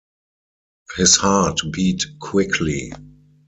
His 0.97 1.15
heart 1.15 1.59
beat 1.71 2.03
quickly. 2.19 2.91